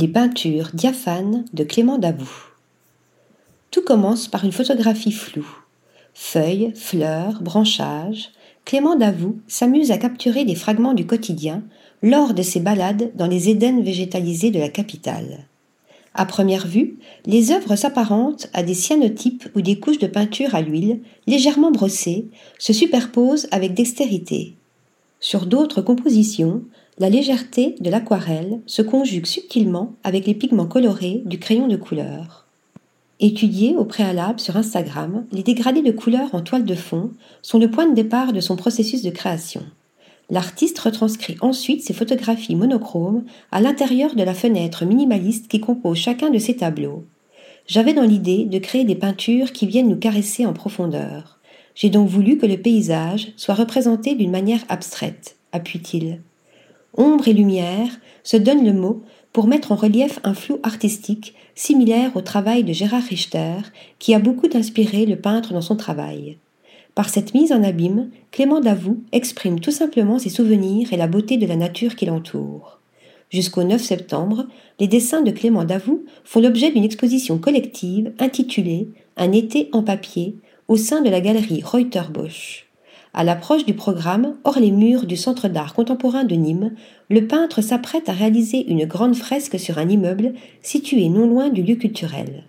Les 0.00 0.06
peintures 0.06 0.70
diaphanes 0.74 1.44
de 1.52 1.64
Clément 1.64 1.98
Davout. 1.98 2.52
Tout 3.72 3.82
commence 3.82 4.28
par 4.28 4.44
une 4.44 4.52
photographie 4.52 5.10
floue. 5.10 5.58
Feuilles, 6.14 6.72
fleurs, 6.76 7.42
branchages. 7.42 8.30
Clément 8.64 8.94
Davout 8.94 9.40
s'amuse 9.48 9.90
à 9.90 9.98
capturer 9.98 10.44
des 10.44 10.54
fragments 10.54 10.94
du 10.94 11.04
quotidien 11.04 11.64
lors 12.00 12.32
de 12.32 12.42
ses 12.42 12.60
balades 12.60 13.10
dans 13.16 13.26
les 13.26 13.48
Édennes 13.48 13.82
végétalisés 13.82 14.52
de 14.52 14.60
la 14.60 14.68
capitale. 14.68 15.48
À 16.14 16.26
première 16.26 16.68
vue, 16.68 16.98
les 17.26 17.50
œuvres 17.50 17.74
s'apparentent 17.74 18.48
à 18.52 18.62
des 18.62 18.74
cyanotypes 18.74 19.48
où 19.56 19.62
des 19.62 19.80
couches 19.80 19.98
de 19.98 20.06
peinture 20.06 20.54
à 20.54 20.60
l'huile, 20.60 21.00
légèrement 21.26 21.72
brossées, 21.72 22.28
se 22.60 22.72
superposent 22.72 23.48
avec 23.50 23.74
dextérité. 23.74 24.57
Sur 25.20 25.46
d'autres 25.46 25.82
compositions, 25.82 26.62
la 26.98 27.10
légèreté 27.10 27.74
de 27.80 27.90
l'aquarelle 27.90 28.60
se 28.66 28.82
conjugue 28.82 29.26
subtilement 29.26 29.94
avec 30.04 30.26
les 30.26 30.34
pigments 30.34 30.66
colorés 30.66 31.22
du 31.24 31.38
crayon 31.38 31.66
de 31.66 31.76
couleur. 31.76 32.46
Étudiés 33.20 33.74
au 33.76 33.84
préalable 33.84 34.38
sur 34.38 34.56
Instagram, 34.56 35.26
les 35.32 35.42
dégradés 35.42 35.82
de 35.82 35.90
couleurs 35.90 36.34
en 36.34 36.40
toile 36.40 36.64
de 36.64 36.74
fond 36.76 37.10
sont 37.42 37.58
le 37.58 37.70
point 37.70 37.88
de 37.88 37.94
départ 37.94 38.32
de 38.32 38.40
son 38.40 38.54
processus 38.54 39.02
de 39.02 39.10
création. 39.10 39.62
L'artiste 40.30 40.78
retranscrit 40.78 41.36
ensuite 41.40 41.82
ses 41.82 41.94
photographies 41.94 42.54
monochromes 42.54 43.24
à 43.50 43.60
l'intérieur 43.60 44.14
de 44.14 44.22
la 44.22 44.34
fenêtre 44.34 44.84
minimaliste 44.84 45.48
qui 45.48 45.58
compose 45.58 45.96
chacun 45.96 46.30
de 46.30 46.38
ses 46.38 46.56
tableaux. 46.56 47.04
J'avais 47.66 47.94
dans 47.94 48.02
l'idée 48.02 48.44
de 48.44 48.58
créer 48.58 48.84
des 48.84 48.94
peintures 48.94 49.52
qui 49.52 49.66
viennent 49.66 49.88
nous 49.88 49.96
caresser 49.96 50.46
en 50.46 50.52
profondeur. 50.52 51.37
J'ai 51.78 51.90
donc 51.90 52.08
voulu 52.08 52.38
que 52.38 52.46
le 52.46 52.58
paysage 52.58 53.32
soit 53.36 53.54
représenté 53.54 54.16
d'une 54.16 54.32
manière 54.32 54.64
abstraite, 54.68 55.36
appuie-t-il 55.52 56.20
ombre 56.98 57.28
et 57.28 57.32
lumière 57.32 57.88
se 58.24 58.36
donnent 58.36 58.66
le 58.66 58.74
mot 58.74 59.02
pour 59.32 59.46
mettre 59.46 59.72
en 59.72 59.76
relief 59.76 60.18
un 60.24 60.34
flou 60.34 60.58
artistique 60.62 61.34
similaire 61.54 62.16
au 62.16 62.20
travail 62.20 62.64
de 62.64 62.72
Gérard 62.72 63.04
Richter, 63.04 63.58
qui 63.98 64.14
a 64.14 64.18
beaucoup 64.18 64.48
inspiré 64.52 65.06
le 65.06 65.16
peintre 65.16 65.52
dans 65.52 65.60
son 65.60 65.76
travail. 65.76 66.36
Par 66.94 67.08
cette 67.08 67.34
mise 67.34 67.52
en 67.52 67.62
abîme, 67.62 68.10
Clément 68.32 68.60
Davout 68.60 69.02
exprime 69.12 69.60
tout 69.60 69.70
simplement 69.70 70.18
ses 70.18 70.30
souvenirs 70.30 70.92
et 70.92 70.96
la 70.96 71.06
beauté 71.06 71.36
de 71.36 71.46
la 71.46 71.56
nature 71.56 71.94
qui 71.94 72.06
l'entoure. 72.06 72.80
Jusqu'au 73.30 73.62
9 73.62 73.80
septembre, 73.80 74.46
les 74.80 74.88
dessins 74.88 75.22
de 75.22 75.30
Clément 75.30 75.64
Davout 75.64 76.04
font 76.24 76.40
l'objet 76.40 76.70
d'une 76.70 76.84
exposition 76.84 77.38
collective 77.38 78.12
intitulée 78.18 78.88
Un 79.16 79.32
été 79.32 79.68
en 79.72 79.82
papier 79.82 80.36
au 80.68 80.76
sein 80.76 81.00
de 81.00 81.08
la 81.08 81.20
galerie 81.20 81.62
Reuter-Bosch. 81.62 82.66
À 83.14 83.24
l'approche 83.24 83.64
du 83.64 83.74
programme, 83.74 84.36
hors 84.44 84.60
les 84.60 84.70
murs 84.70 85.06
du 85.06 85.16
Centre 85.16 85.48
d'art 85.48 85.74
contemporain 85.74 86.24
de 86.24 86.34
Nîmes, 86.34 86.74
le 87.08 87.26
peintre 87.26 87.62
s'apprête 87.62 88.08
à 88.08 88.12
réaliser 88.12 88.70
une 88.70 88.84
grande 88.84 89.16
fresque 89.16 89.58
sur 89.58 89.78
un 89.78 89.88
immeuble 89.88 90.34
situé 90.62 91.08
non 91.08 91.26
loin 91.26 91.48
du 91.48 91.62
lieu 91.62 91.76
culturel. 91.76 92.44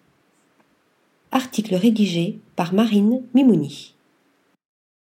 Article 1.31 1.75
rédigé 1.75 2.39
par 2.55 2.73
Marine 2.73 3.21
Mimouni. 3.33 3.95